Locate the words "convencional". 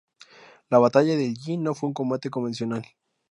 2.31-2.83